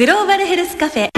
[0.00, 1.10] グローバルヘルスカフェ。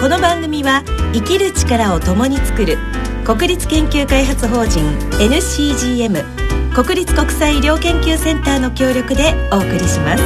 [0.00, 2.78] この番組は生きる力を共に作る
[3.24, 4.84] 国立研究開発法人
[5.18, 10.22] NCGM 国立国際医療研究センターの協力でお送りします。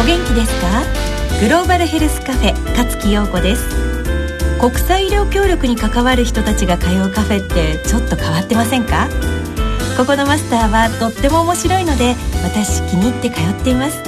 [0.00, 0.82] お元気ですか？
[1.42, 3.83] グローバルヘルスカフェ勝木陽子です。
[4.60, 9.08] 国際医療協力に関わる人たちが通うカフェってちょっと変わってませんか？
[9.96, 14.02] ここのマスターはとっても面白いので私気に入って通っています。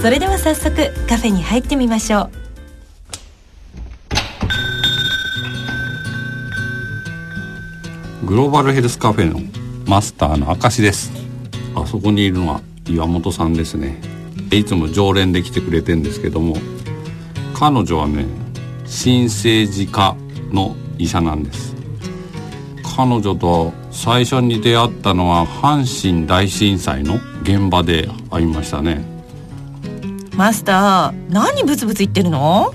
[0.00, 2.30] それでは早速カフェに入ってみましょ
[8.22, 8.26] う。
[8.26, 9.40] グローバルヘルスカフェの
[9.86, 11.10] マスターの証です。
[11.74, 14.00] あそこにいるのは岩本さんですね。
[14.52, 16.56] いつも常連で来てくれてんですけども
[17.54, 18.26] 彼女はね
[18.92, 20.14] 新生児科
[20.52, 21.74] の医者なんです。
[22.94, 29.02] 彼女と最初に出会ったのは阪神大震災の現場で会いましたね。
[30.36, 32.74] マスター何ブツブツ言ってるの？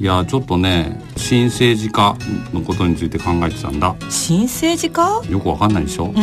[0.00, 2.16] いやちょっとね新生児科
[2.54, 3.94] のことについて考えてたんだ。
[4.08, 5.22] 新生児科？
[5.28, 6.14] よくわかんないでしょ、うん。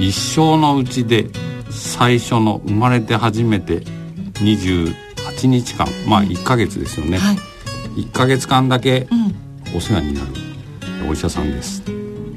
[0.00, 1.28] 一生のうちで
[1.70, 3.82] 最初の生まれて初めて
[4.42, 7.38] 28日間まあ1ヶ月ですよね、はい
[7.96, 9.76] 1ヶ月間だけうん。
[9.76, 10.26] お世話になる
[11.08, 11.82] お医者さんです。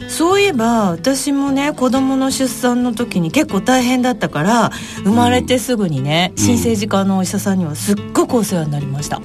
[0.07, 4.71] そういえば私もね子供の出産の時に結構大変だったから
[5.03, 6.43] 生まれてすぐにね、うん。
[6.43, 9.17] 新生児科のお医者さんにはすっごくお世話になりました。
[9.17, 9.21] あ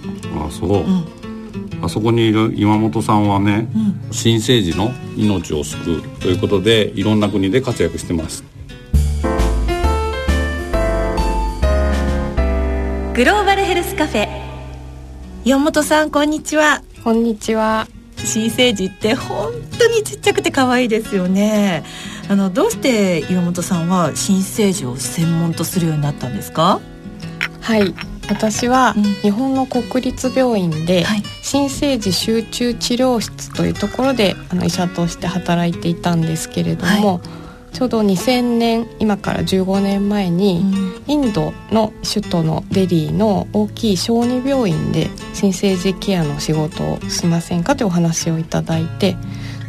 [0.50, 1.04] そう、うん。
[1.82, 4.12] あそこにいる岩本さんはね、うん。
[4.12, 8.44] 新生児の命を救うということでいろんな国で活躍してます。
[13.14, 14.41] グローバルヘルスカフェ
[15.44, 16.84] 岩本さんこんにちは。
[17.02, 17.88] こんにちは。
[18.16, 21.82] 新生児って本当にちっちゃくて可愛いですよね。
[22.28, 26.80] あのどうして岩本さんは新生児を専門とするようになったんですか？
[27.60, 27.92] はい。
[28.28, 29.02] 私はうん。
[29.02, 31.24] 日本の国立病院ではい。
[31.42, 37.20] 新生児集中治療室というところであの医者として働いていたんですけれども、
[37.72, 40.64] ちょうど2000年今から15年前に、
[41.06, 49.16] インドの首都のデリーの大きい小児病院で新生児ケアの仕事をしませんかというお話をいただいて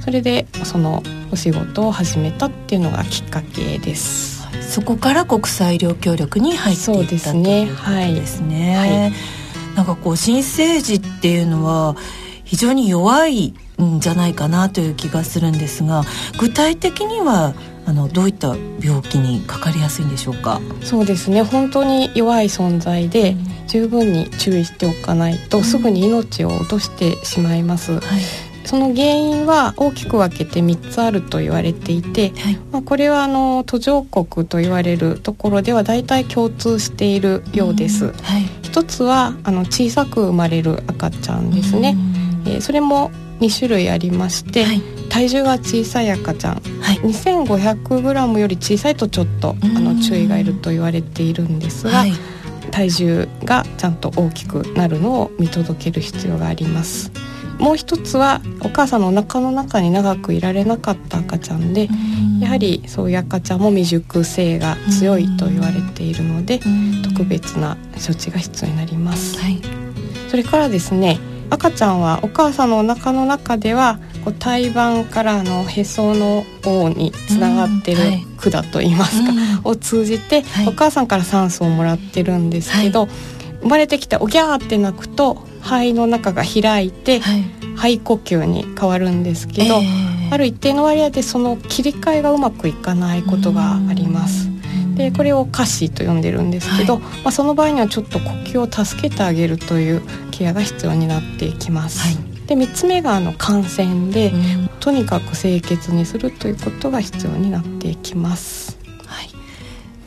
[0.02, 4.44] それでそのお仕事を始めたっていうのがきっかけです。
[4.62, 7.92] そこから国際医療協力に入っていったそうですねということ
[8.22, 8.76] ですね。
[8.76, 9.44] はい
[9.76, 11.96] なんかこう新生児っていうのは
[12.44, 16.04] 非常に弱いんじゃないかなという気がするんですが
[16.40, 17.54] 具体的には
[17.86, 20.62] あのどういった病気にかかりやすいんでしょうか？
[20.82, 21.42] そうですね。
[21.44, 23.36] 本当に弱い存在で、
[23.68, 28.22] 十分に注意しておかないとすぐに命を落としてしまいます、はい。
[28.66, 32.60] その原因は大きく分けて3つあると言われていて、はい。
[32.72, 38.44] まあ、これはあの途上国と言われるところでは大体共通しているようです、はい。
[38.62, 41.98] 一つはあの小さく生まれる赤ちゃんですね、
[42.46, 42.52] うん。
[42.54, 44.82] えーそれも2種類ありまして、はい
[45.14, 46.98] 体重が小さい赤ちゃんはい。
[46.98, 52.14] 2500g より小さいとちょっとあうんの注意がいると言われているんですが、はい。
[52.72, 57.12] 体重がちゃんと大きくなるのを見届ける必要があります
[57.60, 61.88] もう一つはお母さんのお腹の中に長くいられなかった赤ちゃんで
[62.40, 66.60] やはりそういう赤ちゃんも未熟性が強いと言われているので
[67.04, 69.62] 特別な処置が必要になりますはい。
[70.30, 71.20] それからですね
[71.52, 78.28] 赤ちゃんはお母さんのお腹の中ではこう胎盤からあのへその緒につながってるうんはい。
[78.52, 79.32] 管といいますか、
[79.64, 80.68] を通じて、はい。
[80.68, 83.08] お母さんから酸素をもらってるんですけど、
[83.62, 87.44] 生まれてきておぎゃーって泣くと肺の中が開いて、はい。
[87.76, 94.50] 肺呼吸に変わるんですけど、えーある一定の割合でその切り替えがうまくいかないことがあります。
[94.96, 100.02] でこれを下肢と呼んでるんですけど、はまあ、その場合にはちょっと呼吸を助けてあげるという
[100.32, 102.00] ケアが必要になっていきます。
[102.00, 108.78] はいで3つ目があの感染で、うんとにかく清潔にするということが必要になっていきます。
[109.06, 109.30] はい。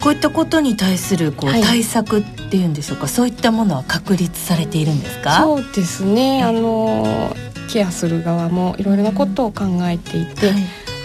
[0.00, 5.40] こういったことに対するこうはい対策っていうんでしょうか、そういったものは確立されているんですか？
[5.40, 7.34] そうですね、はいあの
[7.68, 10.56] ケアする側もいろいろなことを考えていて、はい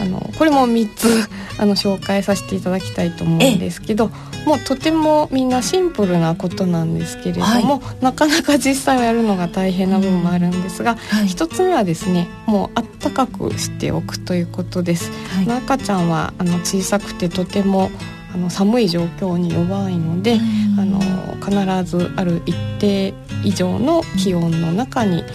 [0.02, 4.10] あのこれも3つ あの紹介させていただきたいと思うんですけど
[4.46, 15.12] もうとてもみんなシンプルなことなんですけれども、なかなか実際はやるのが大変な部分もあるんですが、はい一つ目はですねもうあったかくしておくということです。
[15.36, 15.58] はい。
[15.58, 17.92] 赤ちゃんはあの小さくてとても
[18.34, 20.80] あの寒い状況に弱いので、うん。
[20.80, 21.00] あの
[21.40, 23.14] 必ずある一定
[23.44, 25.26] 以上の気温の中にはい。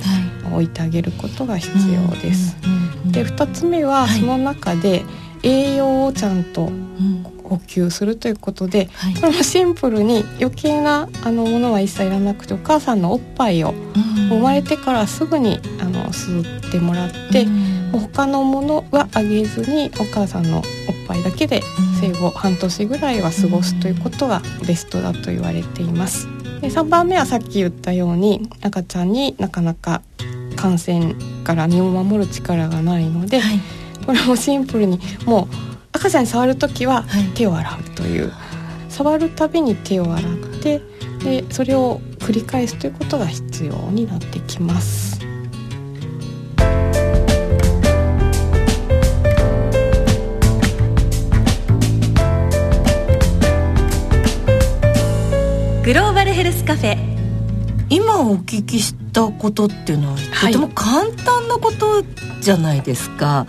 [0.53, 2.57] 置いてあげることが必要です。
[2.65, 5.05] うんうんうんで2つ目はその中で
[5.43, 6.71] 栄養をちゃんと
[7.45, 13.73] 補給するということで、はい、これもシンプルに余計なあのものは一切いらなくてお母さんのおっぱいを
[14.29, 20.65] 生まれてからすぐにあの吸ってもらって、うん、他のものはあげずにお母さんのおっ
[21.07, 21.63] ぱいだけで
[22.01, 26.27] 生後半年ぐらいは過ごすということがベストだと言われています。
[26.61, 30.03] で3番目はさっき言ったように赤ちゃんになかなか
[30.57, 31.15] 感染
[31.47, 33.61] から身を守る力がないので、はい、
[34.05, 35.47] これもシンプルにもう
[35.93, 37.05] 赤ちゃんに触る時は
[37.37, 38.33] 手を洗うという、は
[38.89, 40.83] い、触るたびに手を洗って
[41.23, 45.21] でそれを繰り返すということが必要になってきます。
[55.85, 57.16] グローバルヘルスカフェ
[57.89, 62.03] 今お聞きしたことっていうのはとても簡単なこと
[62.41, 63.47] じゃないですか、は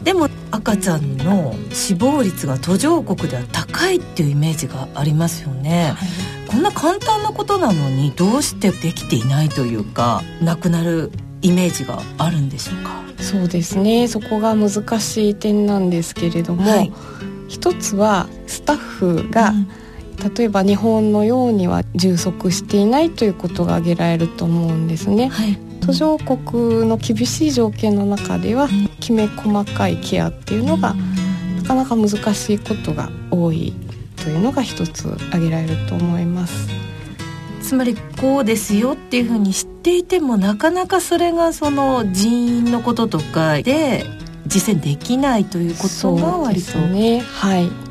[0.00, 11.12] い、でも赤ちゃんの死亡率が途上国では高いっていうイメージがありますよね、はい、こんな簡単なことなのにどうしてできていないというかなくなる
[11.42, 13.04] イメージがあるんでしょうか？
[13.22, 14.08] そうですね。
[14.08, 16.92] そこが難しい点なんですけれども、はい、
[17.46, 19.68] 一つはスタッフが、うん
[20.36, 25.28] 例えば日本のようには充足していないということが挙げられると思うんですね。
[25.28, 28.68] はい、途上国の厳しい条件の中では
[29.00, 30.94] きめ細かいケアっていうのが
[31.56, 33.74] なかなか難しいことが多い
[34.16, 36.68] というのが一つ挙げられると思います。
[37.62, 44.04] つまりこうですよっていうふうに知っていてもなかなかそれがその人員のこととかで
[44.46, 46.78] 実践できないということが割と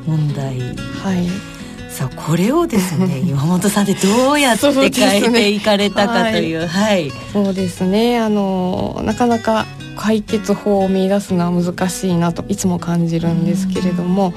[0.06, 0.58] 問題。
[0.58, 1.55] はい
[1.96, 8.18] さあこれをですね 岩本さんでどうやって変えていかれたかという、はい、そうですね。
[8.18, 9.64] あのなかなか
[9.96, 14.34] 解決法を見出すのは難しいなといつも感じるんですけれども、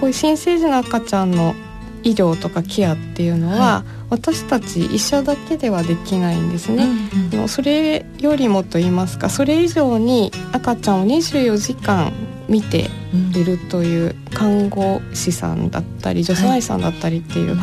[0.00, 1.54] こういう新生児の赤ちゃんの
[2.02, 6.88] 医療とかケアっていうのは、はい、私たち医者だけではできないんですね、
[7.32, 12.12] うんうん、それよりもと言いますかそれ以上に赤ちゃんを24時間
[12.50, 12.90] 見て
[13.34, 17.56] いるという看護師さんだったり助産師さんだったりっていう、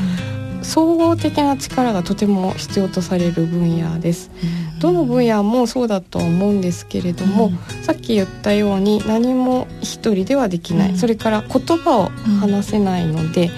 [0.63, 4.31] 総合的な力がとても必要とされる分野です。
[4.79, 7.51] どの分野もそうだと思うんですけれども、
[7.83, 12.09] さっき言ったように何も一人ではできない、それから言葉を
[12.39, 13.49] 話せないので、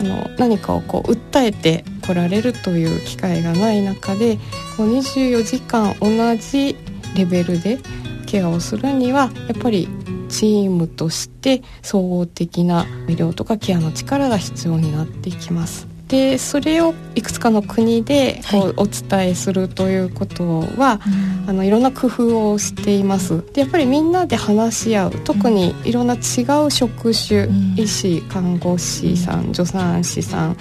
[0.00, 4.38] あの何かをこう訴えてこられるという機会がない中で
[4.76, 6.76] こう24時間同じ
[7.16, 7.78] レベルで
[8.26, 9.88] ケアをするにはやっぱり
[10.34, 15.86] チームとして総合的な医療とかケアの力が必要になっていきます。
[16.08, 21.00] でそれをいくつかの国でこうお伝えするということは、は
[21.46, 23.42] い、あのいろんな工夫をしています。
[23.54, 25.10] でやっぱりみんなで話し合う。
[25.24, 26.18] 特にいろんな違
[26.66, 30.56] う職種、うん、医師看護師さん助産師さん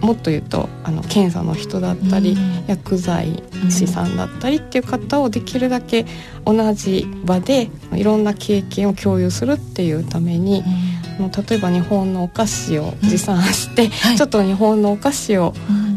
[0.00, 6.06] もっと言うとあの検査の人だったり、うん、薬剤師さんだったりっていう方をできるだけ
[6.44, 10.62] 同じ場でいろんな経験を共有するっていうために、
[11.20, 15.52] うん、例えば日本のお菓子を持参して、ちょっと日本のお菓子を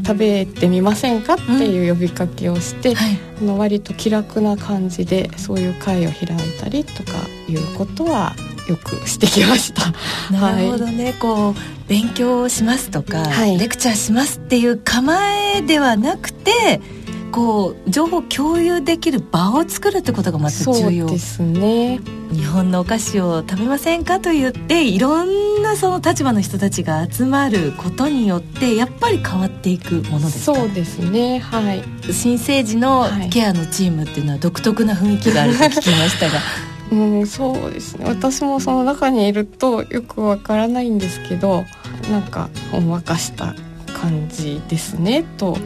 [0.06, 7.12] 食べてみませんかっていう呼びかけをして、はい、あの割と気楽な感じでそういう会を開いたりとか
[7.48, 8.36] いうことは
[8.68, 9.92] よくしてきました。
[10.32, 15.14] なるほどね、はい、こう勉強しますとか、はい、レクチャーしますっていう構
[15.56, 16.80] えではなくて
[17.32, 21.08] こう情報共有できる場を作るってことがまず重要。
[21.08, 22.00] ですね。
[22.32, 30.56] 日本のお菓子を食べませんかと言っていろんなその立場の人たちが集まることによってやっぱり変わっていくものですか？
[30.56, 31.40] そうですね。
[31.40, 31.84] はい。
[32.14, 36.40] 新生児のケアのチームっていうのは独特な雰囲気があると聞きましたが
[36.92, 38.06] うんそうですね。
[38.06, 41.64] 私もその中にいるとよくわからないんですけど
[42.12, 43.56] なんかほんわかした
[43.94, 45.58] 感じですねと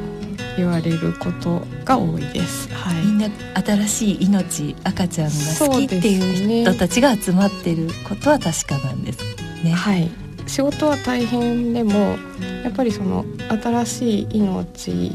[0.58, 3.30] 言われることが多いです、はい、みんな
[3.62, 5.34] 新しい命赤ちゃんが
[5.68, 9.20] 好きっていう人たちが集まってることは確かなんです
[9.64, 9.72] ね。
[9.72, 10.10] はい。
[10.48, 12.18] 仕事は大変でも
[12.64, 15.12] やっぱりその新しい命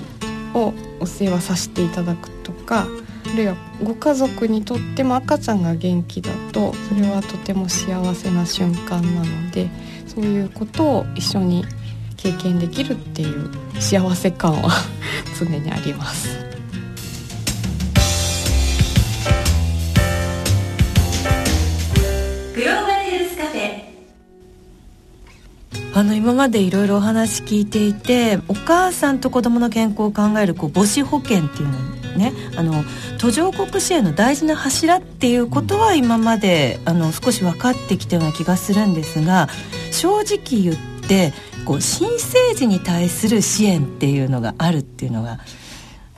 [0.55, 2.89] をお世話させていただくとか
[3.33, 9.71] あるいはご家族にとっても赤ちゃんが元気だとそれはとても幸せな瞬間なので
[10.09, 11.65] そういうことを一緒に
[12.17, 14.71] 経験できるっていう幸せ感は
[15.39, 16.29] 常にあります。
[22.55, 23.85] グローバルヘルスカフェ
[25.95, 32.85] あの今までいろいろお話聞いていてお母さんと子供の健康を考えるこう母子保険っていうのねあの
[33.19, 39.49] 途上国支援の大事な柱っていうことは今まであの少し分かってきたような気がするんですが
[39.91, 40.77] 正直言っ
[41.09, 41.33] て
[41.65, 45.41] こう新生児に対する支援っていうのがあるっていうのが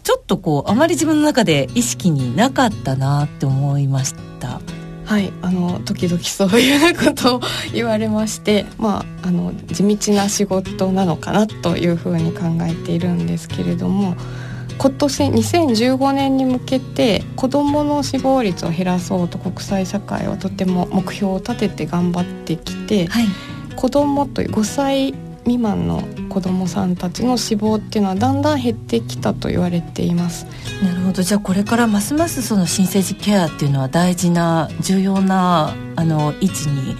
[0.03, 4.61] ちょっとこうあまり自分の中で意識になかったなって思いました。
[5.05, 7.41] はいあの時々そういうことを
[7.73, 14.17] 言われましてまああの地道な仕事なのかなというふうに考えているんですけれども
[14.79, 23.27] 今年2015年に向けて子どもの死亡率を減らそうと国際社会はとても目標を立てて頑張ってきて、はい、
[23.77, 25.15] 子どもという5歳
[25.45, 30.47] 未満の子どもさんたちの死亡っていうのはだんだん減ってきたと言われています。
[30.83, 31.23] なるほど。
[31.23, 36.97] じゃあこれからますますその新生児ケアっていうのは大事な重要なあの位置に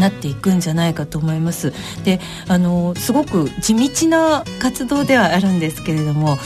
[0.00, 1.72] なっていくんじゃないかと思います。
[2.04, 6.38] であのすごく地道な活動ではあるんですけれども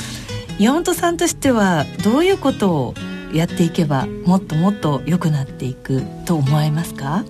[0.58, 2.94] 岩本さんとしてはどういうことを
[3.32, 7.24] やっていけばもっともっと良くなっていくと思いますか？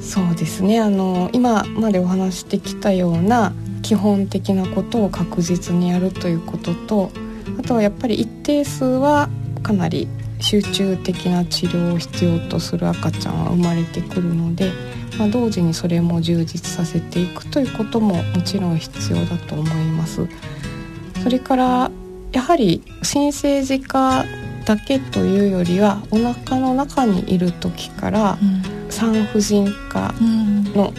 [0.00, 7.10] そうですねあの今までお話してきたような基本的なことを確実にやるということと
[7.58, 9.28] あとはやっぱり一定数は
[9.62, 10.08] かなり
[10.38, 14.72] 集中的な治療を必要とする赤ちゃんは生まれてくるので、
[15.18, 20.26] まあ、同時にそれも充実させていくということももちろん必要だと思います。
[21.22, 21.90] それから
[22.32, 24.24] やはり新生児科
[24.64, 30.92] だけというよりはお腹の中にいる時から、うん産婦人科の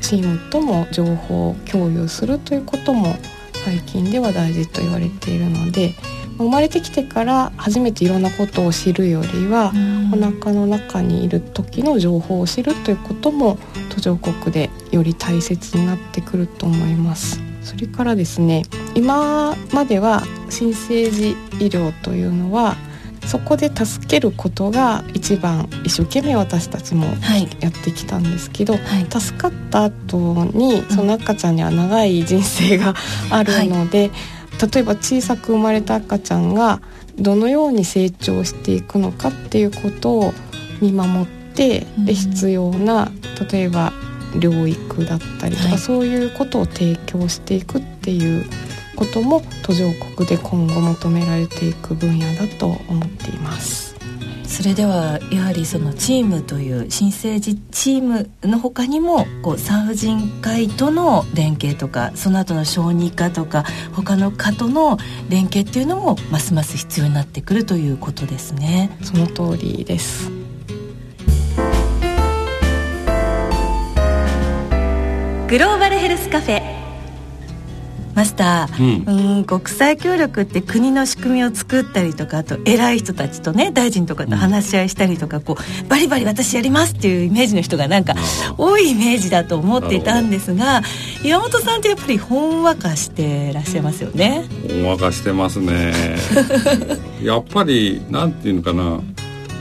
[0.00, 3.16] チームとも情報を共有するということも
[3.64, 5.94] 最近では大事と言われているので
[6.38, 9.72] 生まれてきてから初めていろんなことを知るよりは、
[10.12, 13.58] お腹の中にいる時の情報を知るということも
[13.90, 17.40] 途上国でより大切になってくると思います。
[17.62, 18.62] それからですね
[18.94, 21.34] 今までは新生児医
[21.66, 22.76] 療というのは
[23.26, 27.06] そこで助けることが一番一生懸命私たちも
[27.60, 32.94] やってきたんですけど、はい、助かった後にその赤ちゃんには長い人生が
[33.30, 36.80] あるので、はい、例えば小さく生まれた赤ちゃんが
[37.18, 40.32] どのように成長していくのかっていうことを
[40.80, 43.10] 見守ってで必要な
[43.50, 43.92] 例えば
[44.32, 48.46] 療育だったりとか、はい、そういうことを提供していくっていう
[48.98, 53.96] ことも途上国で今後求められていく分野だと思っています。
[54.44, 64.96] それではやはりそのチームという新生児チームの他にもこう産婦人科医との連携とかその後の小児科とか他の科との
[65.28, 68.90] 連携っていうのもますます必要になってくるということですね。
[69.02, 70.30] その通りです。
[75.48, 76.57] グローバルヘルスカフェ
[78.18, 88.14] マスター、うん、うん国際協力って国の仕組みを作ったりとかあと偉い人たちとね大臣とかと話し合いしたりとか、こうバリバリ私やりますっていうイメージの人がなんか
[88.56, 90.82] 多いイメージだと思っていたんですが
[91.22, 94.44] 岩本さんってやっぱりほんわかしてらっしゃいますよね。
[94.68, 95.92] ほんわかしてますね。
[97.22, 99.00] やっぱりなんていうのかな。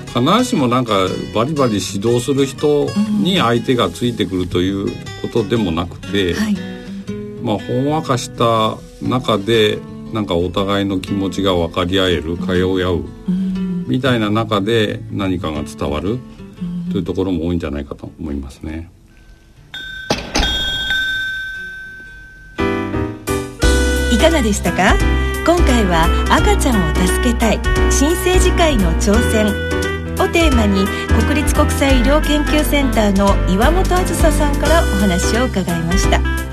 [0.07, 0.93] 必ずしもなんか
[1.35, 2.87] バリバリ指導する人
[3.21, 4.87] に相手がついてくるという
[5.21, 6.76] ことでもなくて、うんはい
[7.41, 9.79] まあ、ほんわかした中で
[10.13, 13.03] なんかお互いの気持ちが分かり合える通い合う
[13.88, 16.20] みたいな中で何かが伝わる
[16.91, 18.89] というところも多いんじゃないかと思いますね。
[24.12, 24.96] いかがでしたか？
[25.46, 27.60] 今回は赤ちゃんを助けたい
[27.91, 29.48] 新生児会の挑戦
[30.15, 30.86] をテーマに
[31.22, 36.46] 国立国際医療研究センターの岩本あずささんからお話を伺いました。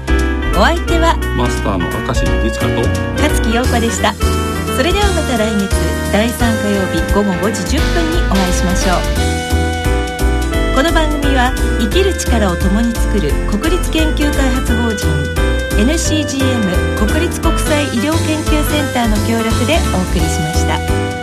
[0.54, 2.86] お相手はマスターの明石律香と
[3.18, 5.66] 勝木陽子でしたそれではまた来月
[6.12, 6.30] 第3
[6.62, 9.34] 火曜日午後5時10分にお会いしましょう
[10.76, 15.10] この番組は生きる力を共に作る国立研究開発法人
[15.74, 21.13] NCGM 国立国際医療研究センターの協力でお送りしました。